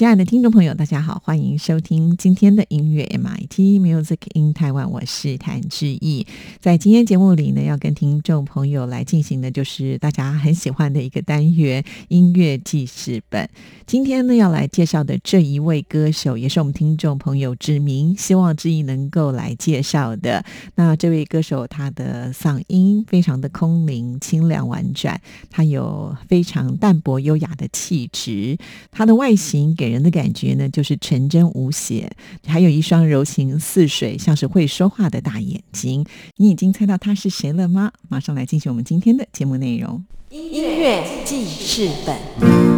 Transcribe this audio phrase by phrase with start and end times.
[0.00, 6.26] 亲爱的听众朋友，大家好，欢迎收听今天的音乐 MIT Music in Taiwan，我是谭志毅。
[6.58, 13.46] 在今天节目里呢，要跟听众朋友来进行的就是大家很喜欢的一个单元——音乐记事本。
[13.86, 20.42] 今天呢，要来介绍的这一位歌手，也是我们听众朋友指名希望志毅能够来介绍的。
[20.76, 28.56] 那这位歌手，他的嗓音非常的空灵、清凉、婉转，他有非常淡泊优雅的气质，
[28.90, 32.10] 他的外形给人的感觉呢，就是纯真无邪，
[32.46, 36.06] 还有一双柔情似水、像是会说话的大眼睛。
[36.36, 37.92] 你已经猜到他是谁了吗？
[38.08, 40.04] 马上来进行我们今天的节目内容。
[40.30, 42.69] 音乐记事本。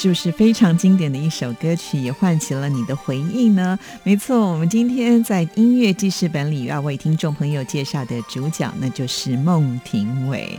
[0.00, 3.76] 是不是非常经典的一首歌曲，也唤起了你的回忆呢？
[4.04, 10.56] 没错，我们今天在音乐记事本里要为听众朋友介绍的主角，那就是孟庭苇。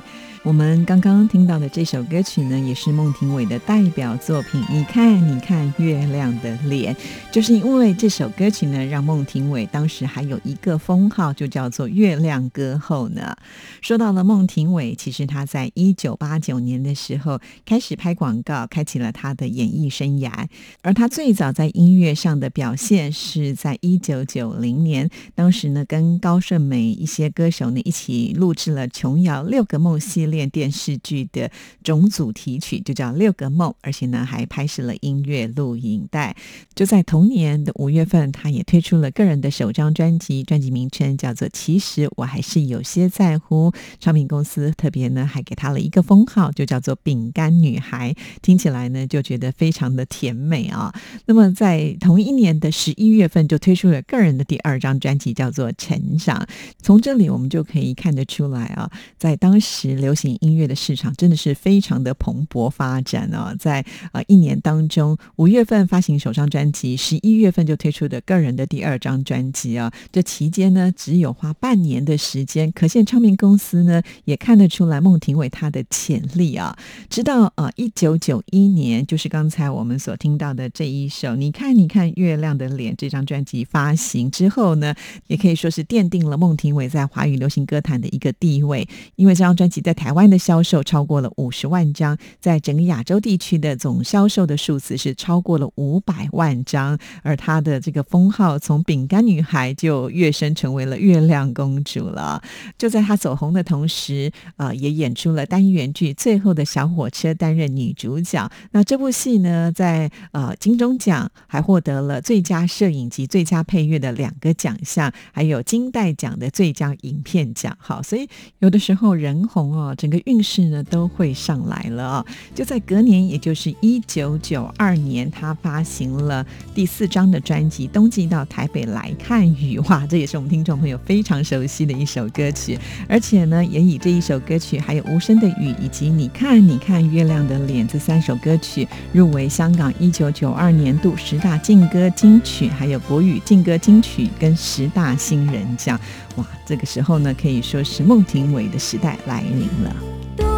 [0.50, 4.60] 我们刚刚听到的这首歌曲呢，也是孟庭苇的代表作品。
[4.68, 6.96] 你看，你看月亮的脸，
[7.32, 13.36] 就是因为这首歌曲呢，让孟庭苇当时还有一个封号，就叫做“月亮歌后”呢。
[13.80, 20.48] 说到了孟庭苇，其实她在一九八九年的时候开始拍广告，开启了她的演艺生涯。
[20.82, 30.39] 而她最早在音乐上的表现是在一九九零年，当时呢，跟高胜美一些歌手呢一起录制了琼瑶六个梦系列。
[30.48, 31.50] 电视剧的
[31.84, 36.36] 总主题曲就叫《六个梦》，而且呢还拍摄了音乐录影带。
[36.76, 43.72] 就在同年的五月份，他也推出了个人的首张专辑，专辑名称叫做《其实我还是有些在乎》。
[44.00, 48.14] 唱片公司特别呢还给他了一个封号，就叫做“饼干女孩”，
[48.44, 50.94] 听起来呢就觉得非常的甜美啊。
[51.26, 56.38] 那么在同一年的十一月份，就推出了个人的第二张专辑，叫做《成长》。
[56.82, 76.78] 从这里我们就可以看得出来啊，在当时流行音乐的市场真的是非常的蓬勃发展哦，在呃一年当中，五月份发行首张专辑，十一月份就推出的个人的第二张专辑啊，这期间呢只有花半年的时间，可见唱片公司呢也看得出来孟庭苇她的潜力啊。
[77.10, 84.94] 直到呃一九九一年，就是刚才我们所听到的这一首《你看你看月亮的脸》这张专辑发行之后呢，
[85.28, 90.30] 也可以说是奠定了孟庭苇在华语流行歌坛的一个地位，因为这张专辑在台台湾。
[90.30, 102.40] 的销售超过了五十万张，在整个亚洲地区的总销售的数字是超过了五百万张，而她的这个封号从饼干女孩就跃升成为了月亮公主了。
[102.78, 108.48] 就在她走红的同时，呃，也演出了单元剧《最后的小火车》，担任女主角。
[108.72, 117.76] 那这部戏呢，在呃金钟奖还获得了最佳摄影及最佳配乐的两个奖项，还有金代奖的最佳影片奖。
[117.80, 118.30] 好，所以
[118.60, 120.20] 有的时候人红哦，整个。
[120.26, 122.26] 运势呢都会上来了啊！
[122.54, 129.80] 就在隔年，也就是一九九二年，他发行了第四张的专辑《冬季到台北来看雨》。
[129.90, 146.00] 哇，这也是我们听众朋友非常熟悉的一首歌曲，而且呢，也以这一首歌曲，还有《无声的雨》以及《你看你看月亮的脸》这三首歌曲，入围香港一九九二年度十大劲歌金曲，还有国语劲歌金曲跟十大新人奖。
[146.36, 149.89] 哇，这个时候呢，可以说是孟庭苇的时代来临了。
[150.36, 150.49] 对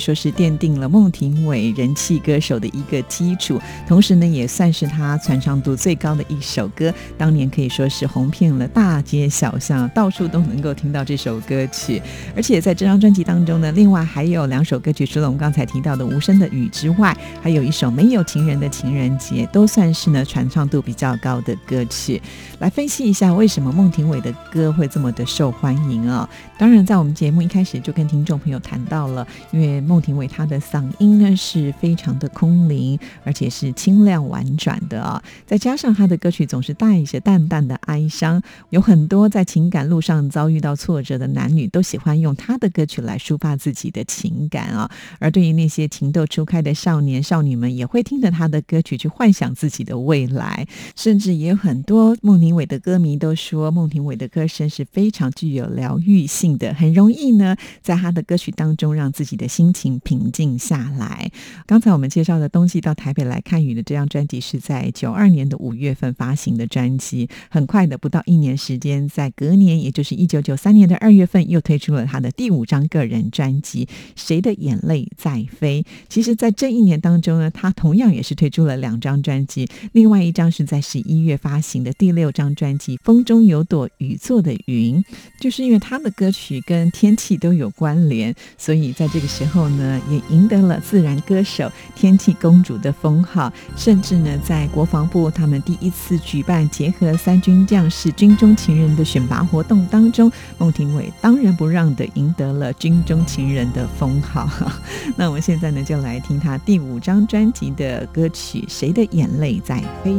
[0.00, 6.92] 说是奠定了孟庭苇人气歌手的一个基础，同时呢，也算是他传唱度最高的一首歌。
[7.18, 12.00] 当年可以说是红遍了大街小巷，到处都能够听到这首歌曲。
[12.34, 22.20] 而且在这张专辑当中呢，另外还有两首歌曲，除了我们刚才提到的《无声的雨》之外，还有一首《没有情人的情人节》，都算是呢传唱度比较高的歌曲。
[22.58, 26.28] 来分析一下为什么孟庭苇的歌会这么的受欢迎啊？
[26.58, 57.56] 当然，在我们节目一开始就跟听众朋友谈到了，因为孟庭苇她的嗓音呢是非常的空灵，而且是清亮婉转的啊，再加上她的歌曲总是带着淡淡的哀伤，有很多在情感路上遭遇到挫折的男女都喜欢用她的歌曲来抒发自己的情感啊，而对于那些情窦初开的少年少女们，也会听着她的歌曲去幻想自己的未来，甚至也有很多孟庭苇的歌迷都说，孟庭苇的歌声是非常具有疗愈性的，很容易呢。
[57.82, 61.32] 在他的歌曲当中，让自己的心情请平静下来。
[61.64, 67.30] 刚才我们介绍的《冬季到台北来看雨》的这张专辑，是在九二年的五月份发行的专辑。
[67.48, 75.82] 很快的，不到一年时间，在隔年，也就是一九九三年的二月份，又推出了他的第五张个人专辑《谁的眼泪在飞》。
[76.10, 85.02] 其实，在这一年当中呢，他同样也是推出了两张专辑，另外一张是在十一月发行的第六张专辑《风中有朵雨做的云》，
[85.40, 87.30] 就是因为他的歌曲跟天气。
[87.40, 93.52] 都有关联，所以在这个时候呢，也赢得了自然歌手、天气公主的封号。
[93.76, 104.48] 甚至呢，在国防部他们第一次举办结合三军将士、军中情人的选拔活动当中，孟庭苇当仁不让的赢得了军中情人的封号。
[105.16, 110.10] 那我们现在呢，就来听他第五张专辑的歌曲《谁的眼泪在飞》。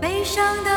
[0.00, 0.70] 悲伤的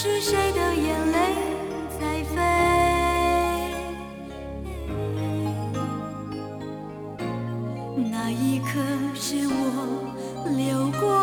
[0.00, 1.18] 是谁的眼泪
[1.98, 2.36] 在飞？
[8.08, 8.78] 那一刻
[9.16, 9.58] 是我
[10.56, 11.17] 流过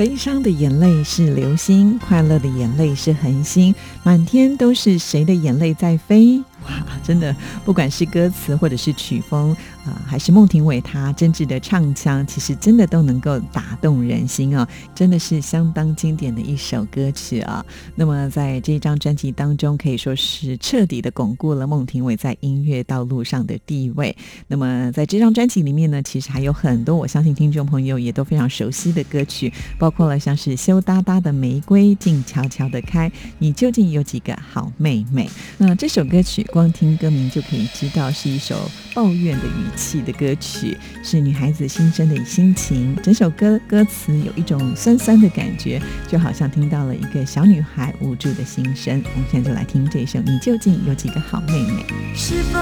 [0.00, 6.42] 悲伤的眼泪是流星，快乐的眼泪是恒星，满天都是谁的眼泪在飞？
[6.66, 17.64] 哇，真的，不管是歌词或者是曲风啊、还是孟庭苇她真挚的唱腔，其实真的都能够打动人心哦，真的是相当经典的一首歌曲啊。
[17.94, 24.14] 那么在这张专辑当中，可以说是彻底的巩固了孟庭苇在音乐道路上的地位。
[24.48, 35.28] 那么在这张专辑里面呢，其实还有很多我相信听众朋友也都非常熟悉的歌曲，包括了像是羞答答的玫瑰，静悄悄的开，你究竟有几个好妹妹？
[35.56, 42.96] 那这首歌曲光听歌名就可以知道是一首抱怨的语气的歌曲，是女孩子心声的心情。
[43.02, 49.02] 整首歌歌词有一种酸酸的感觉，就好像听到了一个小女孩无助的心声。
[49.14, 51.84] 我们现在就来听这首《你究竟有几个好妹妹》。
[52.16, 52.58] 是否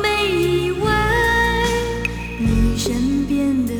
[0.00, 0.90] 没以为
[2.38, 3.74] 你身边的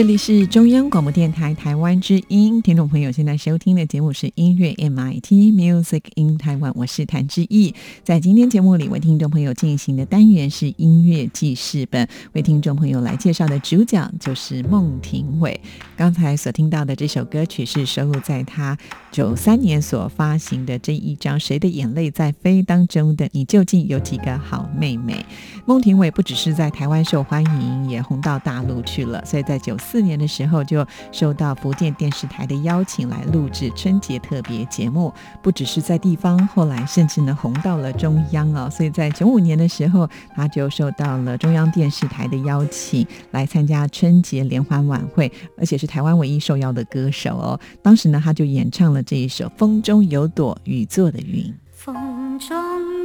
[0.00, 7.74] 这里是中央广播电台台湾之音，听众朋友现在收听的节目是音乐 MIT Music in Taiwan，我是谭志毅。
[8.02, 15.60] 在今天节目里，为听众朋友进行的单元是音乐记事本，为听众朋友来介绍的主角就是孟庭苇。
[15.98, 18.78] 刚才所听到的这首歌曲是收录在他
[19.12, 23.28] 九三年所发行的这一张《谁的眼泪在飞》当中的。
[23.32, 25.22] 你究竟有几个好妹妹？
[25.66, 29.22] 孟庭苇不只是在台湾受欢迎，也红到大陆去了。
[29.26, 35.12] 所以在九四年的时候，就受到福建电视台的邀请来录制春节特别节目。
[35.42, 38.70] 不只是在地方，后来甚至呢红到了中央哦。
[38.70, 47.58] 所以在九五年的时候，他就受到了中央电视台的邀请来参加春节联欢晚会，而且是台湾唯一受邀的歌手哦。
[47.82, 51.42] 当时呢，他就演唱了这一首《风中有朵雨做的云》。
[51.72, 52.56] 风中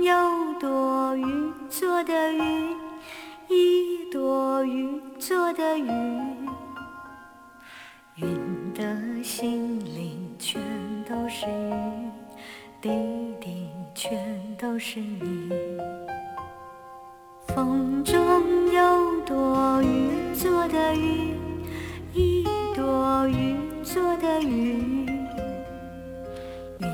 [0.03, 0.13] 有
[0.59, 1.23] 朵雨
[1.67, 2.75] 做的云，
[3.49, 6.44] 一朵雨做的云，
[8.17, 8.81] 云的
[9.21, 10.61] 心里全
[11.03, 11.73] 都是雨，
[12.79, 12.89] 滴
[13.41, 14.17] 滴全
[14.57, 15.51] 都是你。
[17.47, 21.35] 风中有朵雨做的云，
[22.13, 25.05] 一朵雨做的云。
[26.79, 26.87] 云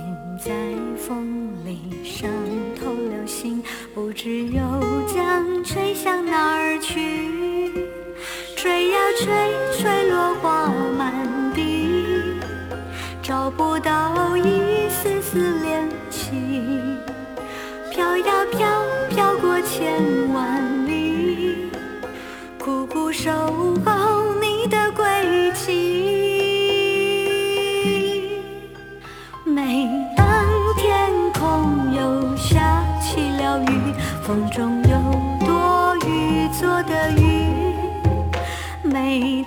[0.43, 0.51] 在
[0.97, 2.27] 风里伤
[2.75, 3.61] 透了心，
[3.93, 4.59] 不知又
[5.07, 7.71] 将吹向哪儿去？
[8.55, 9.27] 吹呀吹，
[9.77, 10.71] 吹落花，
[13.31, 16.31] 找不到一丝丝怜惜。
[17.89, 18.67] 飘呀飘，
[19.09, 21.71] 飘过千万里，
[22.59, 23.31] 苦苦守
[23.85, 25.71] 候你的归期。
[29.45, 30.27] 每当
[30.75, 34.97] 天空又下起了雨，风中有
[35.45, 37.49] 朵雨做的云。
[38.83, 39.41] 每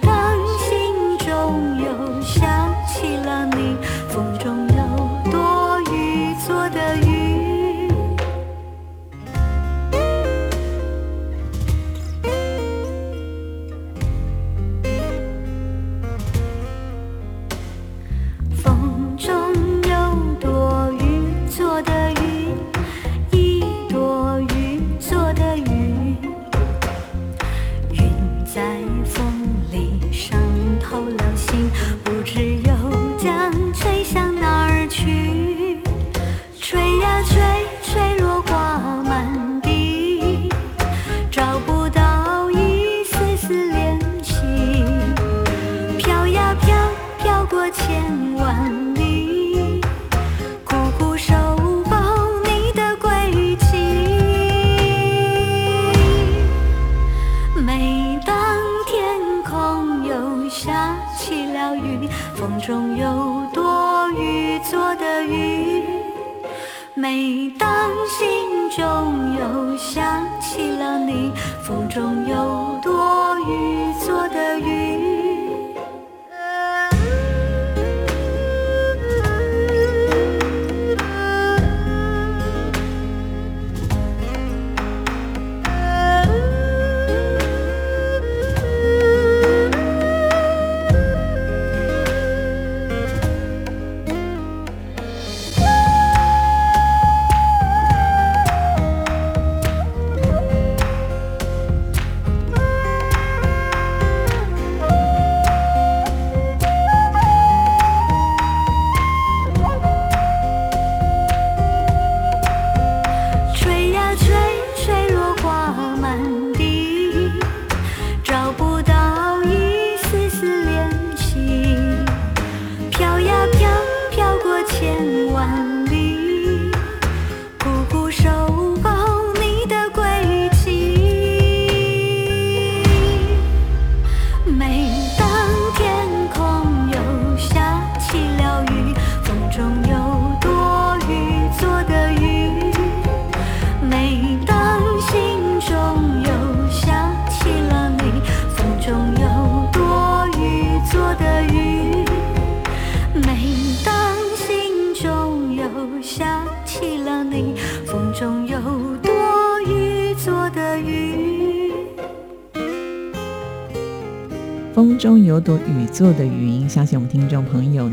[165.95, 167.89] 做的语音，相信我们听众朋友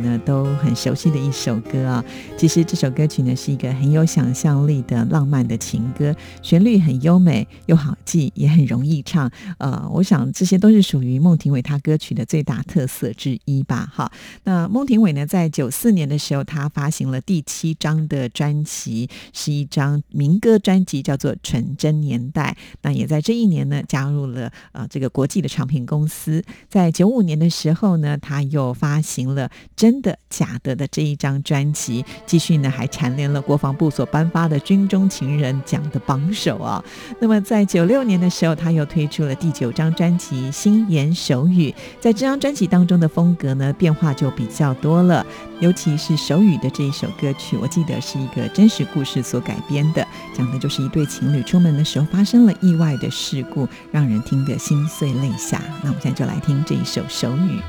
[0.62, 2.04] 很熟悉的一首歌啊。
[2.38, 9.30] 其实这首歌曲呢是一个很有想象力的浪漫的情歌，旋律很优美又好记，也很容易唱。
[9.58, 13.91] 呃，我想这些都是属于孟庭苇她歌曲的最大特色之一吧。
[13.93, 14.12] 哈，
[14.43, 22.56] 那孟庭苇呢，在九四年的时候，她发行了第七张的专辑，是一张民歌专辑，叫做《纯真年代》。
[22.82, 26.43] 那也在这一年呢，加入了呃这个国际的唱片公司。
[26.69, 36.84] 在九五年的时候呢，他又发行了《真的假德》的这一张专辑，继续呢还蝉联了国防部所颁发的军中情人奖的榜首啊。
[37.20, 41.70] 那么在九六年的时候，他又推出了第九张专辑《心言手语》。
[42.00, 45.26] 在这张专辑当中的风格呢变化就比较多了，
[45.60, 55.62] 尤其是手语的这一首歌曲，我记得是一个真实故事所改编的，讲的就是一对情侣出门的时候发生了意外的事故，让人听得心碎泪下。
[55.84, 56.52] 那我们现在就来听。
[56.64, 57.60] 这一首手语，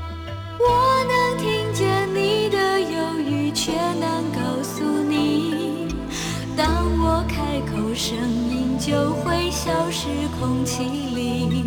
[7.95, 8.17] 声
[8.49, 10.07] 音就会消失
[10.39, 11.63] 空气里，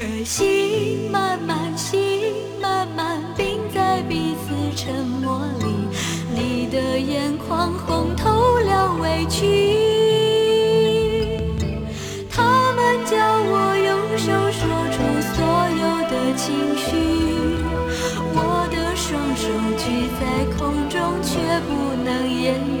[0.00, 5.66] 而心慢慢，心慢慢冰在彼此沉默里。
[6.34, 11.40] 你的眼眶红透了委屈，
[12.30, 14.96] 他们叫我用手说出
[15.34, 15.42] 所
[15.80, 16.14] 有的。
[16.36, 16.92] 情绪，
[18.34, 18.36] 我
[18.70, 19.48] 的双手
[19.78, 19.84] 举
[20.20, 20.22] 在
[20.56, 21.34] 空中，却
[21.66, 21.68] 不
[22.04, 22.75] 能言语。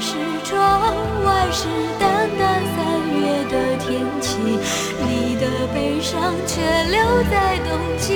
[0.00, 0.80] 是窗
[1.24, 1.66] 外是
[1.98, 2.78] 淡淡三
[3.12, 4.36] 月的天气，
[5.06, 8.12] 你的悲伤却留在冬季。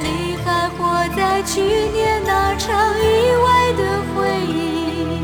[0.00, 0.04] 你
[0.44, 0.78] 还活
[1.16, 3.04] 在去年那场意
[3.44, 3.80] 外的
[4.14, 4.16] 回
[4.48, 5.22] 忆，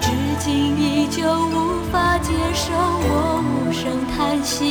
[0.00, 0.06] 至
[0.40, 0.46] 今
[0.78, 3.86] 依旧无法接受我无声。
[4.16, 4.64] 叹息，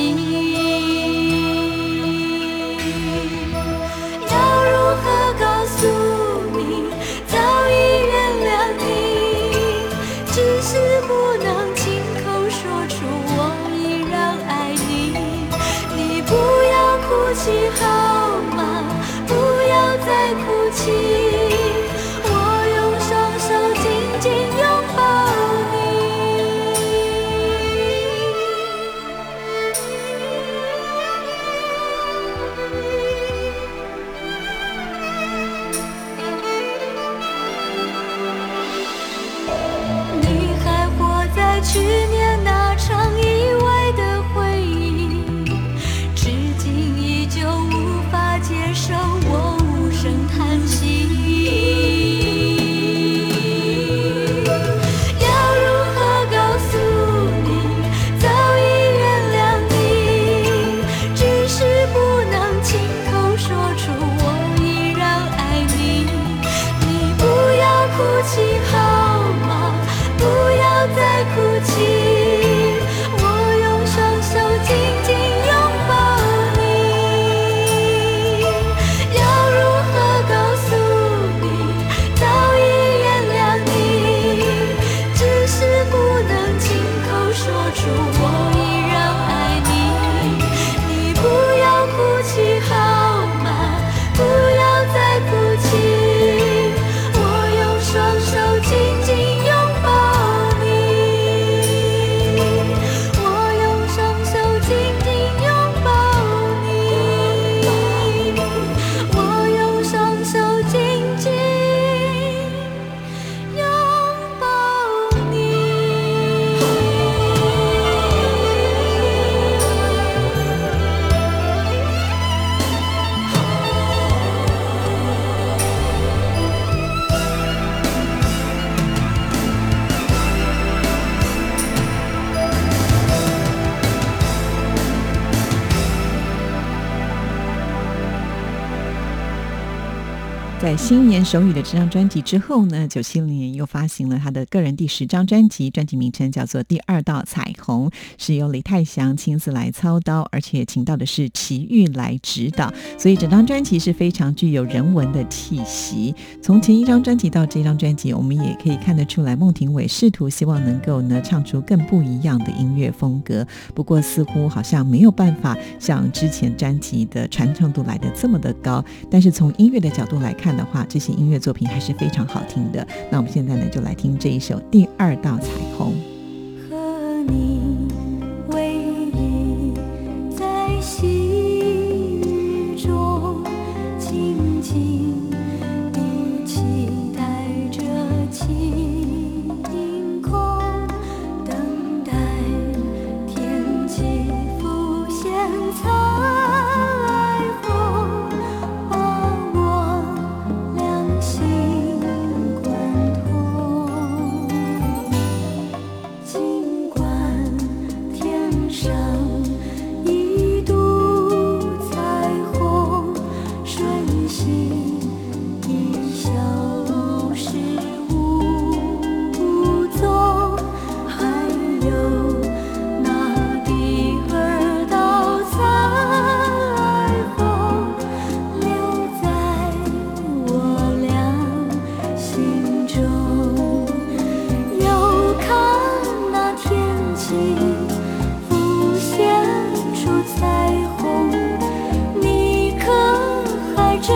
[140.88, 156.14] 今年手语的这张专辑之后呢，九七年又发行了他的个人第十张专辑，专辑名称叫做《第二道彩虹》，是由李泰祥亲自来操刀，而且请到的是齐豫来指导，所以整张专辑是非常具有人文的气息。
[156.42, 168.84] 从前一张专辑到这张专辑，我们也可以看得出来，孟庭苇试图希望能够呢唱出更不一样的音乐风格，不过似乎好像没有办法像之前专辑的传唱度来的这么的高。
[169.10, 172.86] 但是从音乐的角度来看，的话，这些音乐作品还是非常好听的。
[173.10, 175.94] 那我们现在呢，就来听这一首《第二道彩虹》。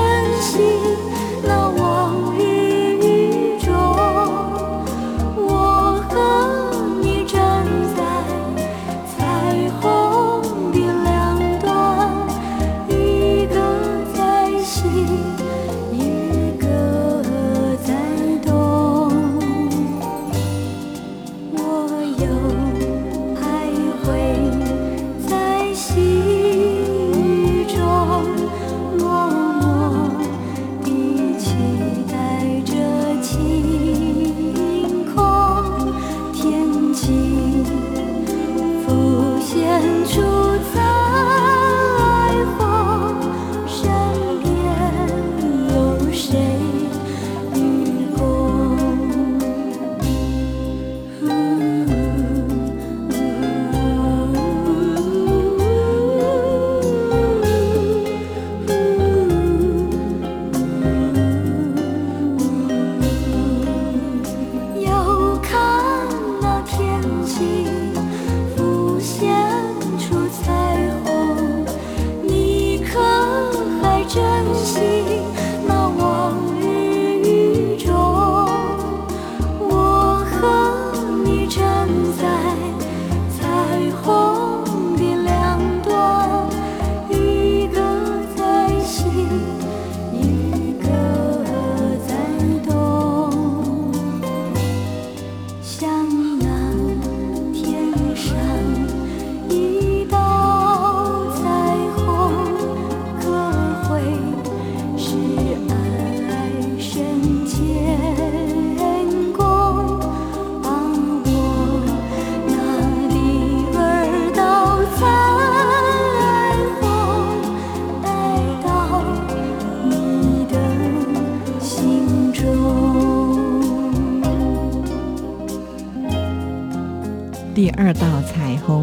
[0.01, 1.20] 关心。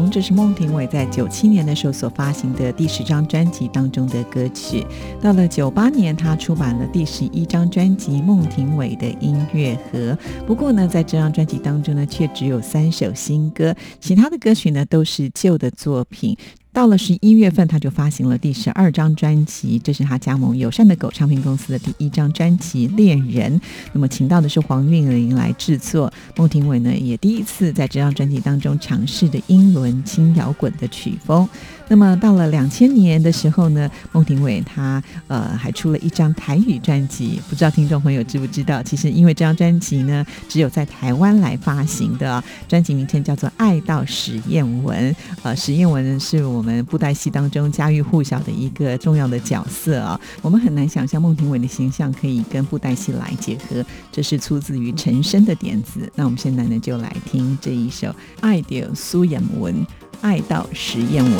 [0.09, 4.83] 这是孟庭苇在九七年的时候所发行的第十张专辑当中的歌曲。
[5.21, 9.99] 到了九八年，他出版了第十一张专辑《孟庭苇的音乐盒》。
[10.47, 16.35] 不过呢，在这张专辑当中呢，却只有三首新歌，其他的歌曲呢都是旧的作品。
[16.71, 23.59] 到了十一月份，他就发行了第十二张专辑，这是他加盟友善的狗唱片公司的第一张专辑《恋人》。
[23.91, 26.11] 那么，请到的是黄韵玲来制作。
[26.37, 31.47] 孟庭苇呢，也第一次在这张专辑当中尝试的英伦轻摇滚的曲风。
[31.91, 38.81] 那么，到了两千年的时候呢，孟庭苇她呃还出了一张台语专辑，不知道听众朋友知不知道？
[38.83, 45.11] 其实因为这张专辑呢，只有在台湾来发行的，专辑名称叫做《爱到史艳文》。
[45.41, 50.19] 呃，史艳文是我们布袋戏当中家喻户晓的一个重要的角色啊。
[50.43, 56.01] 我们很难想象孟庭苇的形象可以跟布袋戏来结合，这是出自于陈升的点子。
[56.13, 58.07] 那我们现在呢，就来听这一首
[58.41, 59.73] 《爱到苏艳文》。
[60.21, 61.33] 爱到实验文。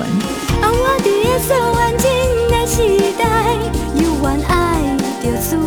[0.61, 2.07] 让，我伫个说完情
[2.49, 2.77] 的时
[3.17, 3.23] 代，
[3.95, 5.57] 犹原爱着苏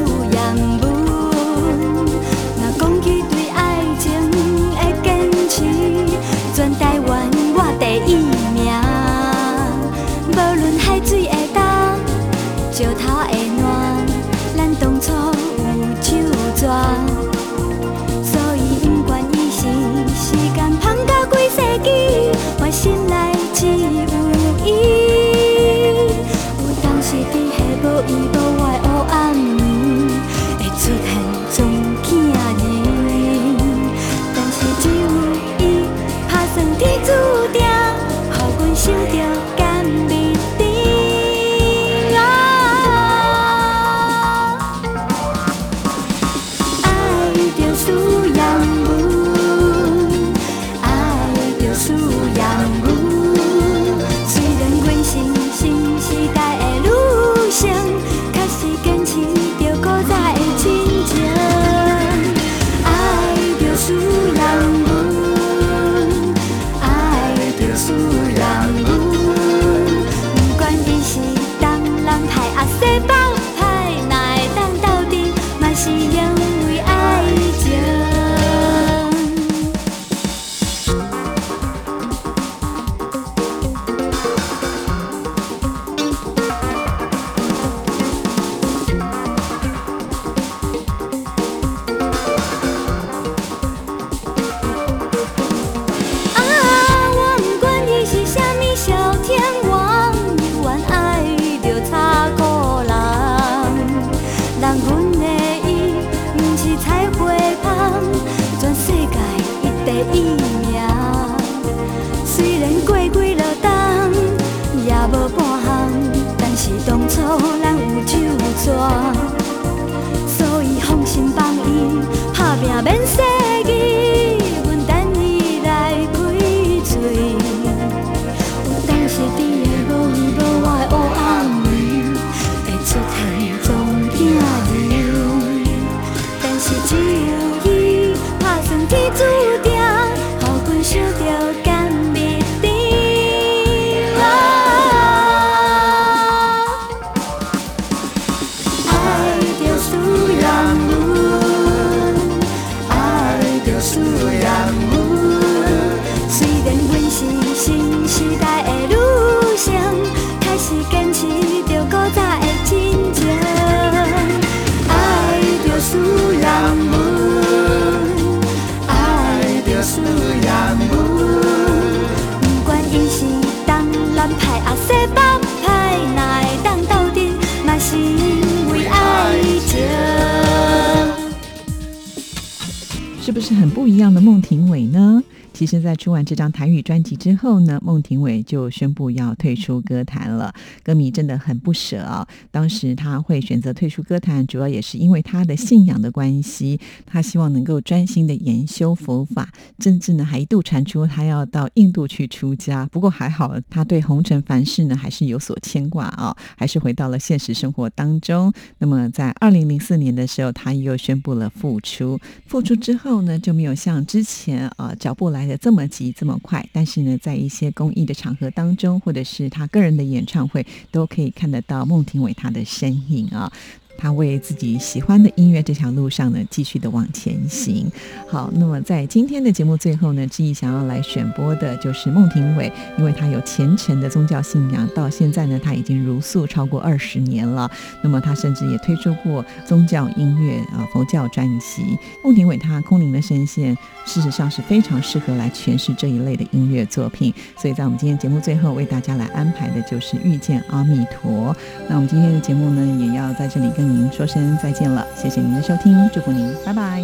[185.62, 190.52] 其实，在出完这张台语专辑之后呢，孟庭苇就宣布要退出歌坛了。
[190.82, 192.26] 歌迷真的很不舍啊！
[192.50, 199.48] 当时他会选择退出歌坛，主要也是因为他的信仰的关系，他希望能够专心的研修佛法，
[199.78, 202.84] 甚至呢还一度传出他要到印度去出家。
[202.90, 208.52] 不过还好，他对红尘凡事呢还是有所牵挂啊，还是回到了现实生活当中。
[208.78, 212.18] 那么在二零零四年的时候，他又宣布了复出。
[212.48, 223.53] 复出之后呢，就没有像之前呃脚步来的这么急这么快，但是呢，在一些公益的场合当中，或者是他个人的演唱会，都可以看得到孟庭苇他的身影啊。
[223.97, 227.90] 他为自己喜欢的音乐这条路上呢，继续的往前行。
[228.28, 237.70] 好，那么在今天的节目最后呢，志毅想要来选播的就是孟庭苇，因为他有虔诚的宗教信仰，到现在呢，他已经如素超过二十年了。
[238.03, 241.97] 那么他甚至也推出过宗教音乐啊佛教专辑。
[242.24, 247.32] 孟庭苇他空灵的声线，事实上是非常适合来诠释这一类的音乐作品。
[247.57, 251.55] 所以在我们今天节目最后为大家来安排的就是遇见阿弥陀。
[251.88, 257.03] 那我们今天的节目呢，也要在这里跟跟您说声再见了谢谢您的收听祝福您拜拜。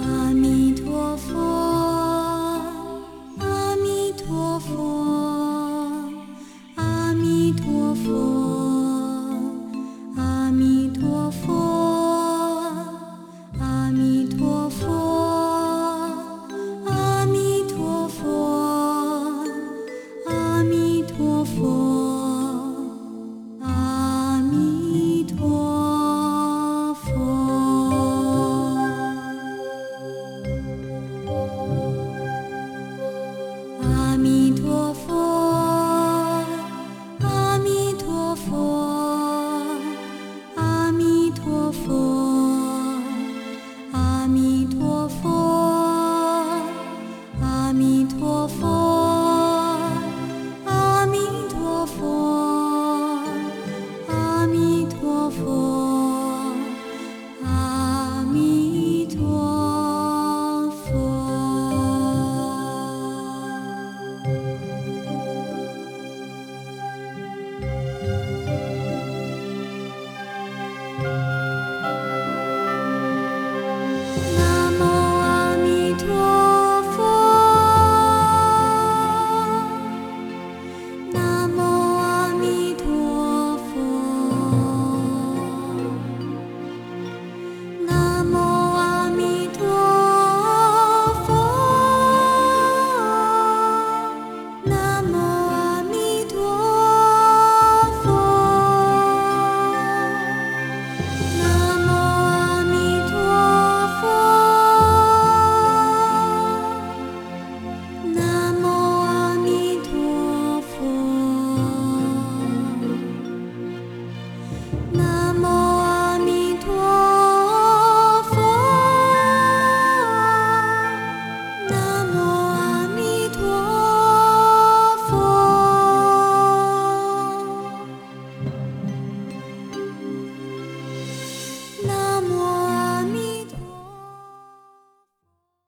[0.00, 1.63] 阿弥陀佛。